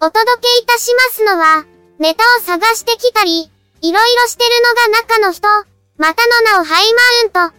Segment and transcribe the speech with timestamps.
[0.00, 1.66] お届けいたしますのは、
[1.98, 4.50] ネタを探してきたり、いろいろしてる
[4.86, 5.48] のが中の人、
[5.96, 6.84] またの名をハイ
[7.32, 7.58] マウント。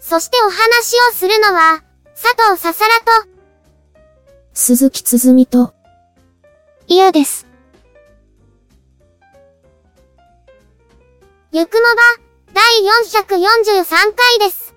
[0.00, 1.82] そしてお話をするのは、
[2.14, 3.28] 佐藤ささらと、
[4.54, 5.74] 鈴木つづみと、
[6.86, 7.46] 嫌です。
[11.52, 12.64] ゆくもば、第
[13.28, 14.74] 443回です。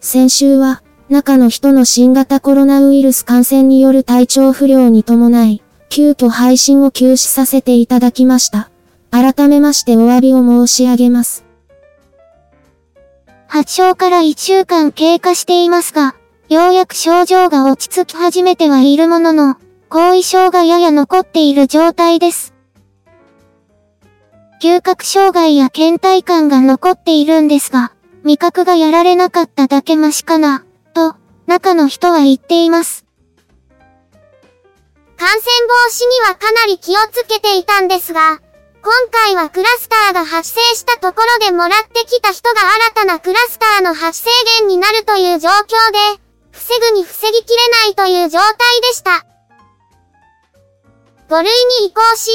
[0.00, 8.70] 先週は、中の人の新型コロナウイルス感染による体調不良に伴い、急遽配信を休止させていただきました。
[9.10, 11.44] 改めましてお詫びを申し上げます。
[13.46, 16.14] 発症から1週間経過していますが、
[16.50, 19.56] ようやく症状が落ち着き始めてはいるものの、
[19.88, 22.52] 後遺症がやや残っている状態です。
[24.60, 27.92] 嗅覚障害や倦怠感が残っているんですが、
[28.24, 30.64] 味覚がやられなかっただけマシかな、
[31.48, 33.06] 中の人は言っています。
[35.16, 38.42] 感染防止にはかなり気をつけていたんですが、
[38.82, 42.60] 今回はクラスターが発生したところでもらってきた人が
[42.92, 44.28] 新たなクラスターの発生
[44.60, 46.20] 源になるという状況で、
[46.50, 49.24] 防ぐに防ぎきれないという状態でした。
[51.30, 52.30] 5類に移行し、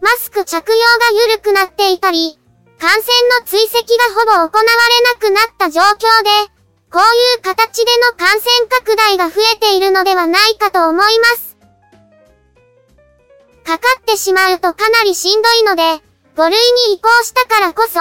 [0.00, 0.78] マスク着用
[1.14, 2.36] が緩くなっていたり、
[2.80, 3.02] 感染
[3.38, 6.55] の追跡がほぼ行われなくなった状況で、
[6.96, 11.58] こういう形での感染拡大が増えているのではないかと思います。
[13.66, 15.82] かかってしまうとかなりしんどいので、
[16.36, 16.56] 5類
[16.88, 17.98] に移行したからこそ、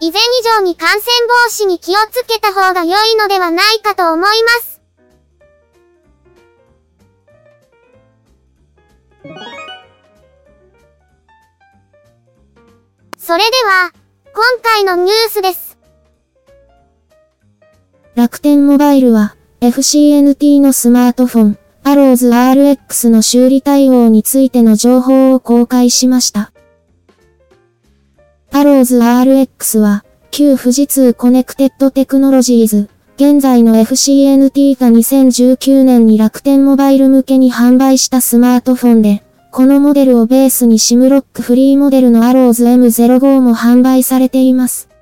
[0.00, 4.82] 以前以上に感染防止に気をつけた方が良いのではないかと思います。
[13.16, 13.90] それでは、
[14.34, 15.73] 今回のニュースです。
[18.16, 26.52] 楽天モバイルは、FCNT のスマートフォン、アローズ RX の修理対応についての情報を公開しました。
[28.52, 44.93] アローズ RX は、旧富士通コネクテッドテクノロジーズ、現在の FCNT が2019年に楽天モバイル向けに販売したスマートフォンで、このモデルをベースにシムロックフリーモデルのアローズ M05 も販売されています。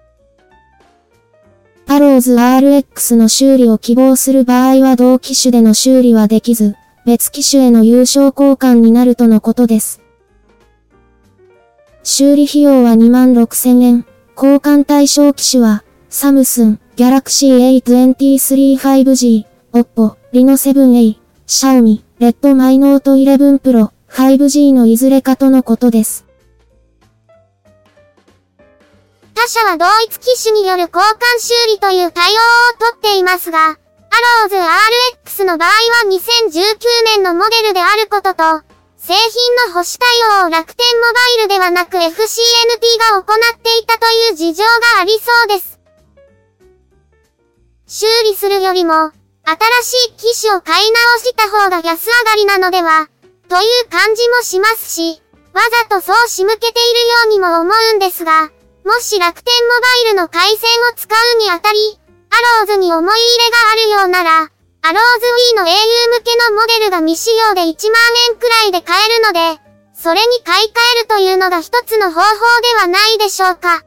[1.95, 10.01] アローズ RX の修理を希望する場合は同機種での修理はできず、別機種への優勝交換になるとのことです。
[12.03, 14.07] 修理費用は26,000円。
[14.35, 26.25] 交換対象機種は、サムスン、ギャラクシー A23 5G、Oppo、Reno 7A、Xiaomi、Redmi Note 11 Pro、5G のいずれかとのことです。
[29.35, 35.75] 他社は同一機種による交換修理という対応をとっていますが、アローズ RX の場合は
[36.07, 36.79] 2019
[37.17, 38.43] 年のモデルであることと、
[38.99, 42.05] 製品の保守対応を楽天モバイルではなく FCNT
[43.11, 44.71] が行っていたという事情が
[45.01, 45.81] ありそうです。
[47.87, 49.11] 修理するよりも、
[49.45, 53.09] 新しい機種を買い直した方が安上がりなのでは、
[53.49, 55.21] という感じもしますし、
[55.53, 58.51] わざとそう仕向けているようにも思うんですが、
[58.85, 61.79] もし楽天モバイルの回線を使うにあたり、
[62.31, 64.51] アローズに思い入れがあるようなら、
[64.85, 67.71] アローズ Wii の au 向けのモデルが未使用で1万
[68.31, 69.63] 円くらいで買えるので、
[69.95, 72.23] それに買い替えるというのが一つの方法
[72.63, 73.85] ではないでしょうか。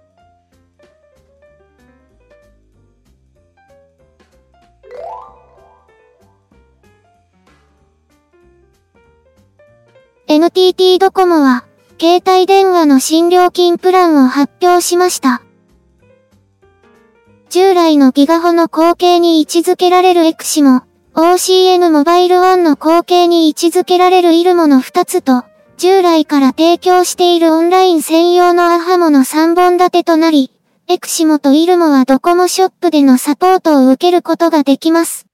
[10.27, 11.65] NTT ドコモは、
[11.99, 15.41] 携帯電話の新料金プランを発表しました。
[17.49, 20.81] 従来のギガホの後継に位置づけられるエクシモ、
[21.13, 25.45] OCN モバイル1の後継に位置づけられるイルモの2つと、
[25.77, 30.51] 従来から提供しているオンライン専用のアハモの3本立てとなり、
[30.87, 35.25] エクシモとイルモはドコモショップでのサポートを受けることができます。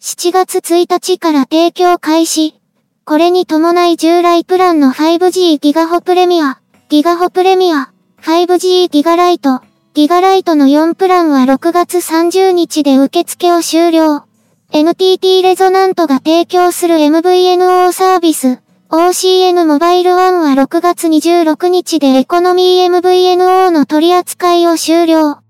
[0.00, 2.63] 7月1日から提供開始。
[3.06, 6.58] これに伴い従来プランの 5G ギガホプレミア、
[6.88, 7.92] ギガホプレミア、
[8.22, 9.60] 5G ギガライト、
[9.92, 14.24] ギガライトの4プランは6月30日で受付を終了。
[14.72, 25.43] NTT レゾナントが提供する MVNO サービス、OCN モバイル1は6月26日でエコノミー MVNO の取り扱いを終了。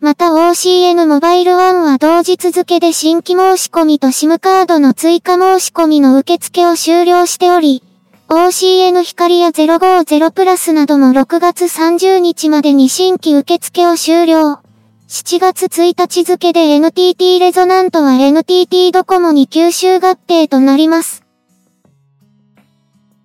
[0.00, 7.82] また OCN モバイル1は同日付で新規申し込みと SIM カードの追加申し込みの受付を終了しており、
[8.28, 14.60] OCN 光や050プラスなども6月30日までに新規受付を終了。
[15.08, 21.24] 7月1日付で NTT レゾナントは NTT ドコモに吸収合併となります。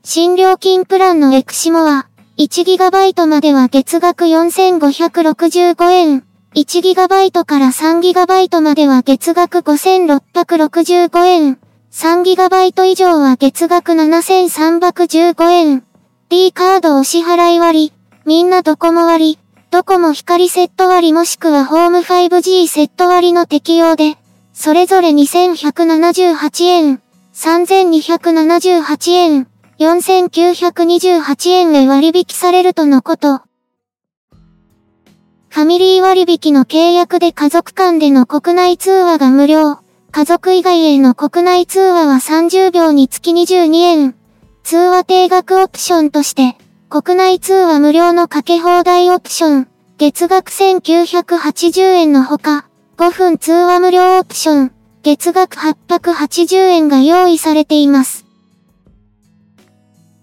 [0.03, 2.07] 新料金プランのエクシモは、
[2.39, 6.23] 1GB までは月額4565円、
[6.55, 11.57] 1GB から 3GB までは月額5665円、
[11.91, 15.83] 3GB 以上は月額7315円、
[16.29, 17.91] D カードお支払い割、
[18.25, 19.39] みんなドコモ割、
[19.71, 24.15] ドコモ光セット割もしくはホーム 5G セット割の適用で、
[24.53, 27.01] それぞれ2178円、
[27.33, 29.47] 3278円、
[29.79, 33.41] 4928円へ割引されるとのこと。
[35.53, 39.77] ファミリー割引の契約で家族間での国内通話が無料。
[40.11, 44.15] 家族以外への国内通話は30秒につき22円。
[44.63, 46.57] 通話定額オプションとして、
[46.89, 49.67] 国内通話無料のかけ放題オプション、
[49.99, 52.67] 月額1980円のほか、
[52.97, 54.71] 5分通話無料オプション、
[55.03, 58.25] 月額880円が用意されています。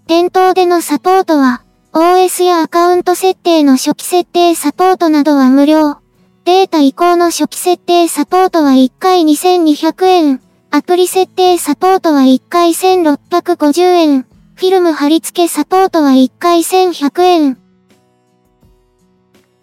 [0.09, 5.97] 店頭でのサポートは、OS やアカウント設定の初期設定サポートなどは無料。
[6.45, 10.41] データ移行の初期設定サポートは1回2200円。
[10.71, 14.23] アプリ設定サポートは1回1650円。
[14.55, 17.59] フィルム貼り付けサポートは1回1100円。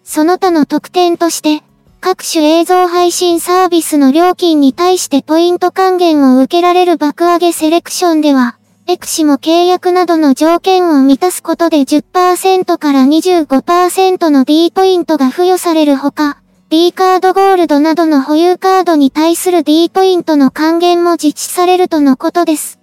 [0.04, 1.62] その他の特典として、
[2.00, 8.57] 各種映像配信サービスの料金に対してポイント還元を受けられる爆上げセレクションでは、
[8.90, 16.40] エクシも契約などの条件を満たすことで10%から25%の D ポイントが付与されるほか、
[16.70, 22.80] D カードゴールドなどの保有カードに対する D ポイントの還元も実施されるとのことです。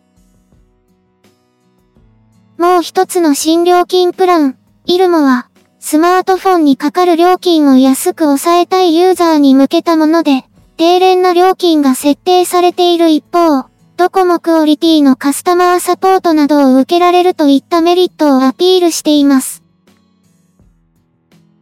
[2.60, 5.50] もう一つの新料金プラン、イルモは、
[5.80, 10.44] スマートフォンにかかる料金を安く抑えたいユーザーに向けたもので、
[10.78, 19.64] 低廉な料金が設定されている一方、ドコモクオリティのカスタマーサポートなどを受けられるといったメリットをアピールしています。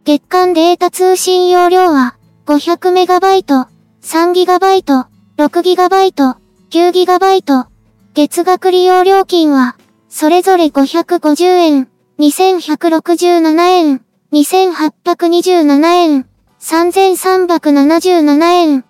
[0.03, 3.67] 月間データ通信容量は 500MB、
[4.01, 5.05] 3GB、
[5.37, 6.35] 6GB、
[6.71, 7.67] 9GB、
[8.15, 9.77] 月額利用料金は
[10.09, 11.87] それぞれ550円、
[12.17, 14.01] 2167円、
[14.33, 16.25] 2827円、
[16.59, 18.85] 3377円。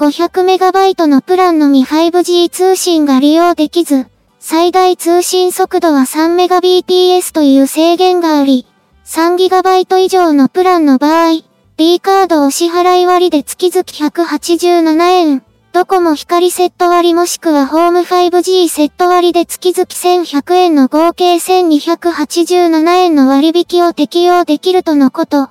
[0.00, 4.06] 500MB のプランのみ 5G 通信が利用できず、
[4.38, 8.64] 最大通信速度は 3Mbps という制限があり、
[9.04, 11.42] 3GB 以上のプランの場合、
[11.76, 15.42] D カードお支払い割で月々187円、
[15.74, 25.50] ドコモ光セット割もしくはホーム 5G セット割で月々1100円の合計1287円の割引を適用できるとのこと。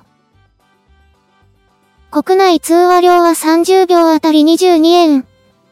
[2.10, 5.26] 国内通話料は30秒あたり22円。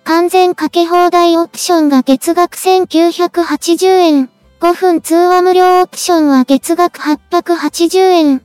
[0.05, 4.31] 完全かけ放題オプションが月額1980円。
[4.61, 8.43] 5分通話無料オプションは月額880円。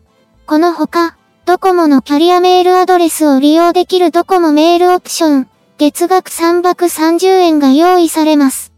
[0.47, 5.47] このほか、ドコモのキャリアメールアドレスを利用できるドコモメールオプション。
[5.77, 8.73] 月額330円が用意されます。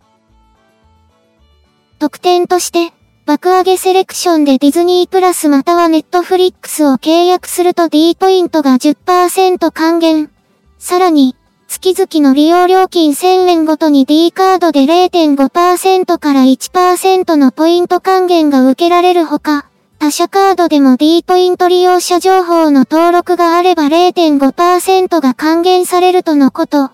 [2.00, 2.92] 特典として、
[3.26, 10.30] 爆上げセレクションでディズニープラスまたはネットフリックスを契約すると D ポイントが10%還元。
[10.78, 11.36] さらに、
[11.68, 19.66] 月々の利用料金1000円ごとに D カードで0.5%から1%のポイント還元が受けられるほか、
[19.98, 26.92] 他社カードでも D ポイント利用者情報の登録があれば0.5%が還元されるとのこと。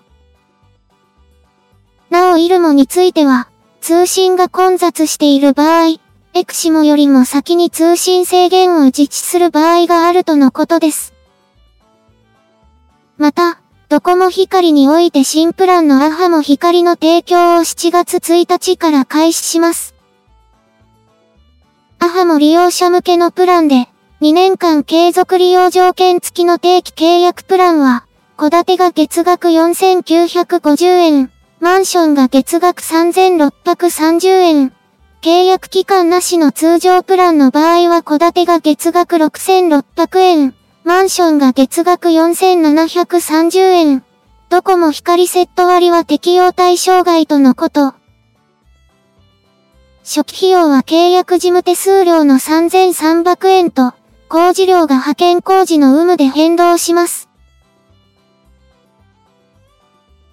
[2.08, 3.48] なおイルモについては、
[3.82, 5.98] 通信が混雑している場合、
[6.34, 11.12] エクシモよりも先に通信制限を実施する場合があるとのことです。
[13.18, 13.60] また、
[13.90, 19.94] ドコモ光において新プランのアハモ光の提供を7月1日から開始します。
[21.98, 23.88] アハモ利用者向けのプランで、
[24.22, 28.06] 2年間継続利用条件付きの定期契約プランは、
[28.38, 34.72] 戸建てが月額4950円、マンションが月額3630円、
[35.22, 44.04] 契約期間なしの通常プランの場合は戸建てが月額6600円、マンションが月額4730円。
[44.48, 47.94] どこも光セット割は適用対象外とのこと。
[50.02, 53.94] 初期費用は契約事務手数料の3300円と、
[54.28, 57.28] 工事料が派遣工事の有無で変動します。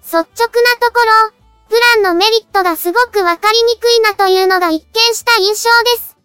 [0.02, 0.98] 率直なとこ
[1.30, 1.39] ろ、
[1.70, 6.16] プランのメリットがすごくわかりにくいなというのが一見した印象です。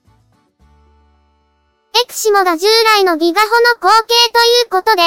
[2.03, 2.65] エクシモが従
[2.97, 5.03] 来のギガホの後継ということで、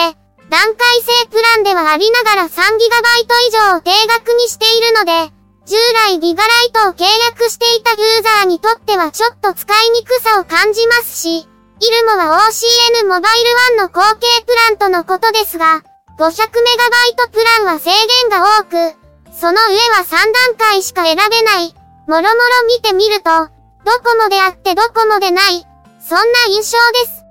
[0.48, 2.48] 段階性プランではありながら 3GB
[3.48, 5.34] 以上を定額にしているので、
[5.66, 5.74] 従
[6.06, 15.82] 来ギガライトを契約していたユーザーにとってはちょっと使いにくさを感じますし、イルモは OCN モバイル1の後継プランとのことですが、
[16.16, 18.64] 500MB プランは制限が多
[18.94, 19.07] く、
[19.40, 21.72] その上は3段階しか選べない。
[22.08, 22.32] もろもろ
[22.66, 23.30] 見てみると、
[23.84, 25.64] ドコモであってドコモでない。
[26.00, 27.24] そんな印象です。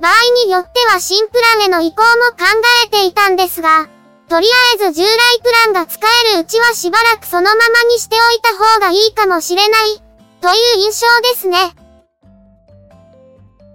[0.00, 0.12] 場合
[0.46, 2.46] によっては新プランへの移行も考
[2.86, 3.88] えていたんですが、
[4.30, 4.46] とり
[4.80, 6.00] あえず従来プランが使
[6.32, 10.02] えるうちはしばらくそのままにしておいた方がいいかもしれない、
[10.40, 11.58] という印象ですね。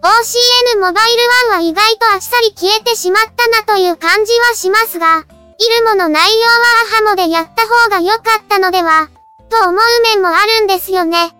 [0.02, 5.26] OCN モバイル1は意外とあっさり消えてしまったなという感じはしますが、
[5.60, 6.54] イルモの内容は
[6.92, 9.10] アハモでやった方が良かったのでは、
[9.50, 11.36] と思う面もあるんですよね。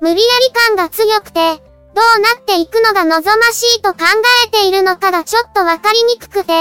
[0.00, 1.62] 無理やり感が強くて、
[1.94, 3.98] どうなっていくのが望ましいと考
[4.46, 6.52] えているのかがちょっとわかりにくくて、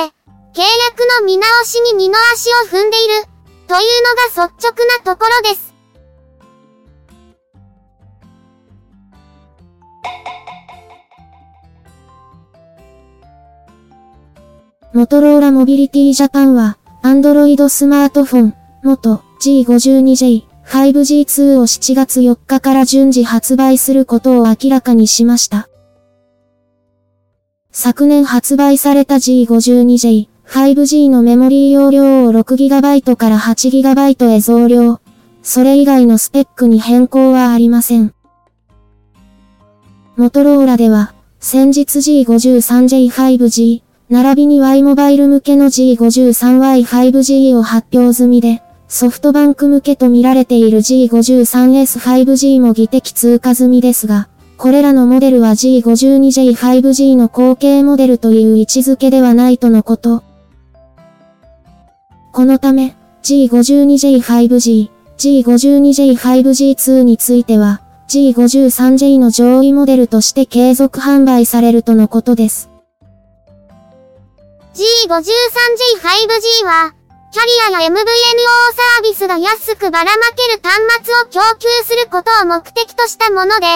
[0.53, 3.13] 契約の見直しに二の足を踏んでいる、
[3.67, 5.70] というのが率直なところです。
[14.93, 25.69] モトローラモビリティジャパンは、Android スマートフォン、元 G52J、5G2 を7月4日から順次発売することを明らかにしました。
[27.71, 35.00] 昨年発売された G52J、5G のメモリー容量を 6GB から 8GB へ増量。
[35.41, 38.13] それ以外のスペックに変更はありません。
[40.17, 54.27] モトローラでは、先日 G53J5G、並びに Y モバイル向けの G53Y5G を発表済みで、ソフトバンク向けと見られている G53S5G も技的通過済みですが、
[54.58, 60.25] これらのモデルは G52J5G の後継モデルという位置づけではないとのこと。
[62.34, 72.70] このため、G52J5G、G52J5G2 については、G53J の上位モデルとして継続販売されるとのことです。
[74.73, 76.93] G53J5G は、
[77.33, 83.67] キャリアや MVNO サービスが安くばらまける端末を供給することを目的としたもので、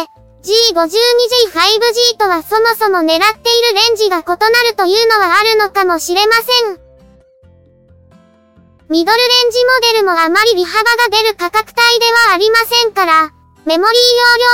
[0.44, 4.36] G52J5G とはそもそも狙っているレンジが異な
[4.70, 6.80] るというのはあるのかもしれません。
[8.88, 13.32] ミドルレンジモデルもあまり利幅が出る価格帯ではありませんから、
[13.66, 14.00] メモリー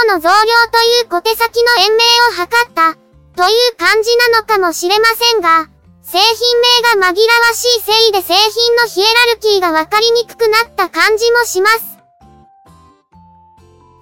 [0.08, 0.36] 容量の増量
[0.72, 2.96] という小手先の延命を図った、
[3.36, 5.71] という感じなのかもしれませんが、
[6.12, 11.86] 製品名が紛らわしいせいで製品のヒエラルキーがわかりにくくなった感じもします。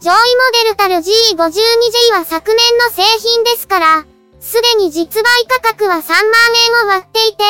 [0.02, 0.18] 上位モ
[0.64, 4.06] デルたる G52J は昨年の製品ですから、
[4.40, 6.24] すでに実売価格は3万
[6.82, 7.44] 円を割っていて、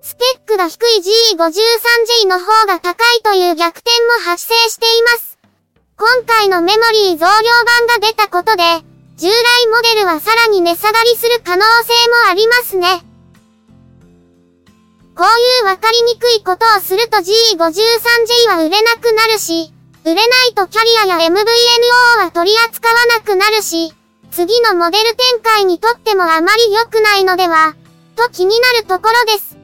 [0.00, 1.02] スペックが低い
[1.34, 3.90] G53J の方が高いという逆転
[4.22, 5.38] も発生しています。
[5.98, 8.62] 今回のメモリー増量版が出たことで、
[9.16, 13.13] 従来モデルはさらに値下がりする可能性もありますね。
[15.16, 19.72] こういうわかりにくいことをすると G53J は売れなくなるし、
[20.04, 21.34] 売れないとキャリアや MVNO
[22.24, 23.94] は取り扱わなくなるし、
[24.32, 27.76] 次のモデル展開にとってもあまり良くないのでは、
[28.16, 29.56] と気になるところです。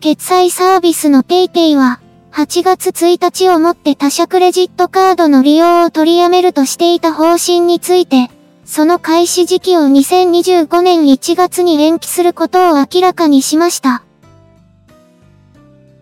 [0.00, 2.00] 決済サービスの PayPay は、
[2.32, 8.30] 8月1日をもって他社クレジットカードの利用を取りやめるとしていた方針について、
[8.64, 14.04] その開始時期を2025年1月に延期することを明らかにしました。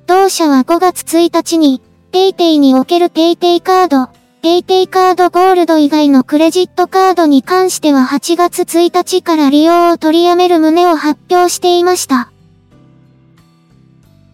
[0.06, 1.80] 同社は5月1日に、
[2.12, 4.10] ペイペイにおけるペイペイカード、
[4.42, 12.30] ペイペイカードゴールド以外のクレジットカードに関しては8月1日から利用を取りやめる旨を発表していました。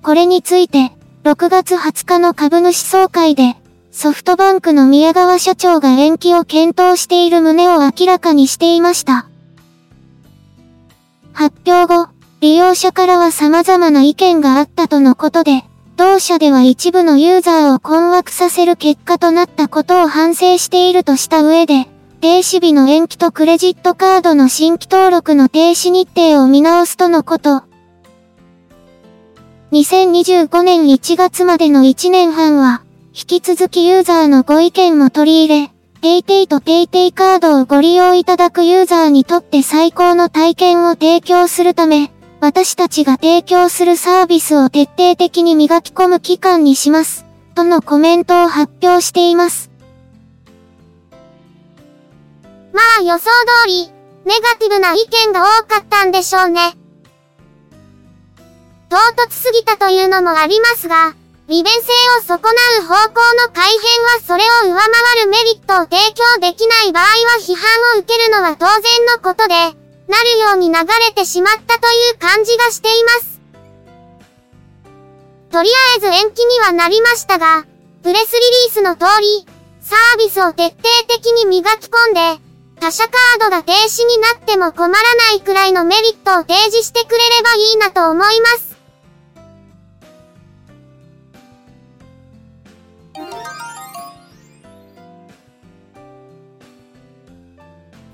[0.02, 0.92] これについて、
[1.24, 3.54] 6月20日の株主総会で、
[3.92, 9.28] ソフトバンクの宮川社長が延期を検討している旨を明らかにしていました。
[11.32, 12.08] 発表後、
[12.40, 15.62] 利用者からは様々な意見があったとのことで、
[15.96, 21.84] 同社では一部のユーザーを困惑させる結果となったことを反省しているとした上で、
[22.20, 27.62] 停止日の延期とクレジットカードの新規登録の停止日程を見直すとのこと。
[29.72, 32.82] 2025年1月までの1年半は、
[33.14, 35.70] 引き続きユーザーのご意見も取り入れ、
[36.02, 47.24] PayPay と PayPay カードをご利用いただくユーザーにとって最高の体験を提供するため、私たちが提供するサービスを徹底的に磨き込む期間にします。
[47.54, 49.70] とのコメントを発表しています。
[52.74, 53.90] まあ予想通り、
[54.26, 56.76] ネガティブな意見が多かったんでしょうね。
[58.92, 61.14] 唐突すぎたというのもありますが、
[61.48, 61.80] 利便性
[62.18, 67.08] を損なう方向の改変はそれを上回るメリットを提供できない場合は
[67.40, 67.64] 批判
[67.96, 69.54] を受けるのは当然のことで、
[70.12, 70.74] なるように流
[71.08, 73.40] れてしまったという感じがしています。
[75.50, 77.64] とりあえず延期にはなりましたが、
[78.02, 79.46] プレスリリースの通り、
[79.80, 80.76] サービスを徹底
[81.08, 82.42] 的に磨き込んで、
[82.78, 88.71] 他社カードが停止になっても困らないくらいのメリットを提示してくれればいいなと思います。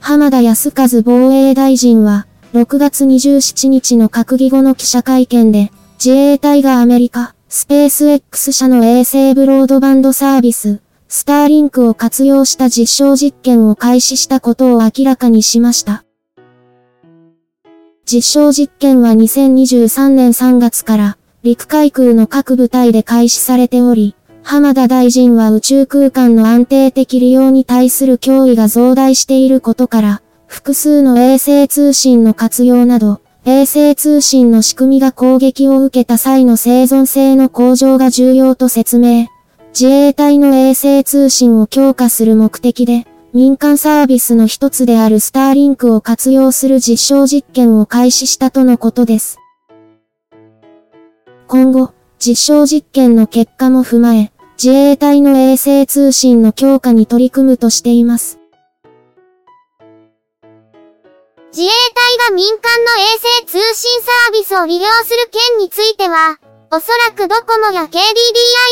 [0.09, 5.71] 浜田康和防衛大臣は、6月27日の閣議後の記者会見で、
[6.03, 16.07] 自衛隊がアメリカ、スペース X 社の衛星ブロードバンドサービス、スターリンクを活用した実証実験を開始したことを明らかにしました。
[18.11, 24.17] 実証実験は2023年3月から陸海空の各部隊で開始されており、
[24.50, 39.26] 浜田大臣は宇宙空間の安定的利用に対する脅威が増大していることから、複数の衛星通信の活用など、衛星通信の仕組みが攻撃を受けた際の生存性の向上が重要と説明。
[39.78, 49.39] 自衛隊の衛星通信を強化する目的で、民間サービスの一つであるスターリンクを活用する実証実験を開始したとのことです。
[51.49, 58.40] 今後、実証実験の結果も踏まえ、自衛隊の衛星通信の強化に取り組むとしています。
[61.52, 66.38] 自衛隊が民間の衛星通信サービスを利用する件については、
[66.73, 67.90] おそらくドコモや KDDI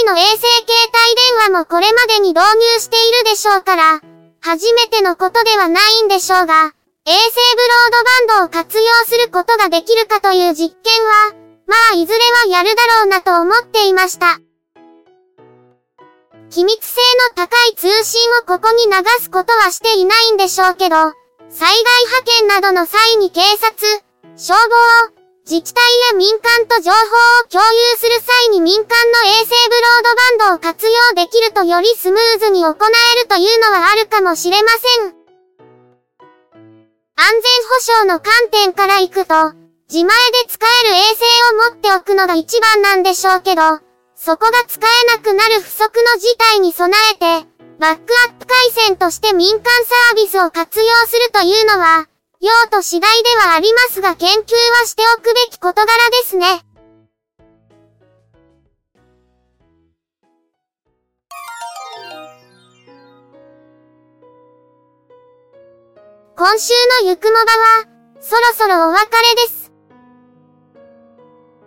[0.09, 4.01] の衛星携帯電話もこれまでに導入しているでしょうから、
[4.41, 6.73] 初めてのことではないんでしょうが、
[7.07, 7.23] 衛星
[7.55, 11.33] ブロードバンドを活用することができるかという実験は、
[11.69, 14.41] まあいずれはやるだろうなと思っていました。
[16.51, 17.01] 機密性
[17.37, 20.97] の高い通信をここに流すことはしていないんでしょうけど、
[21.51, 23.73] 災害派遣などの際に警察、
[24.37, 24.57] 消
[25.09, 25.13] 防、
[25.49, 25.81] 自治体
[26.11, 30.03] や民間と情報を共有する際に民間の衛星ブロー
[30.39, 35.15] ドバンドを活用できるとよりスムーズに行えるというのはあるかもしれません。
[37.19, 39.53] 安全保障の観点から行くと、
[39.89, 41.23] 自前で使える衛星
[41.55, 43.86] を持っておくのが一番なんでしょうけど、
[44.19, 47.47] そこが使えなくなる不測の事態に備えて、
[47.79, 52.09] バックアップ回線として民間サービスを活用するというのは、
[52.41, 54.35] 用途次第ではありますが研究
[54.81, 56.47] はしておくべき事柄ですね。
[66.39, 67.85] 今週のゆくもばは、
[68.21, 69.73] そろそろお別れです。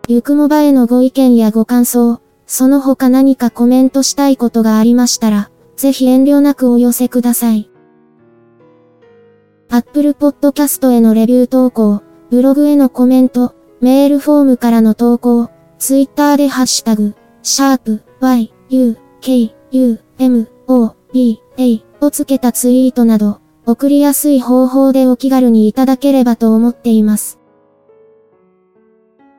[0.08, 7.70] ゆくもばへのご意見やご感想、その他何かコメントしたいことがありましたら、ぜひ遠慮なくお寄せください。
[9.70, 27.38] Apple Podcast へのレビュー投稿、ブログへのコメント、メールフォームからの投稿、Twitter でハッシュタグ、シャープ y, u, k, u, m, o, b, a をつけたツイートなど、送りやすい方法でお気軽にいただければと思っています。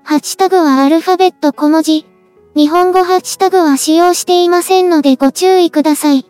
[0.05, 2.07] ハッシュタグはアルファベット小文字、
[2.57, 6.27] 日本語ハッシュタグは使用していませんのでご注意ください。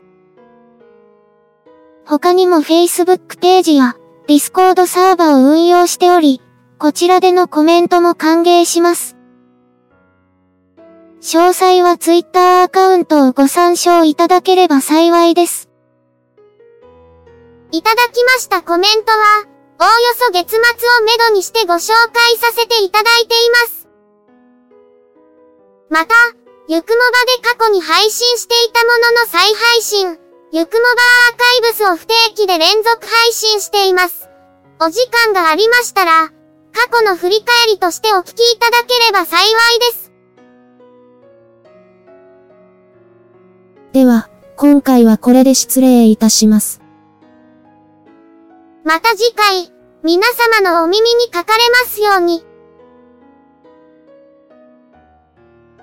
[2.05, 6.43] 他にも Facebook ページや Discord サーバを運用しており、
[6.79, 9.17] こちらでのコメントも歓迎します。
[11.23, 15.71] 詳細は Twitter アカウントをご参照いただければ幸いです。
[17.73, 19.45] いただきましたコメントは、
[19.79, 20.61] おおよそ月末を
[21.07, 23.80] めどにしてご紹介させていただいています。
[25.91, 26.15] また、
[26.69, 27.03] ゆくもば
[27.43, 30.19] で過去に配信していたものの再配信、
[30.53, 30.89] ゆくもば
[31.33, 34.29] アーカイブスを不定期で連続配信しています。
[34.81, 36.29] お時間がありましたら、
[36.73, 40.13] 過去の振り返りとしてお聞きいただければ幸いです。
[43.93, 46.81] では、今回はこれで失礼いたします。
[48.85, 49.73] また次回、
[50.05, 50.25] 皆
[50.61, 52.45] 様のお耳にかかれますように。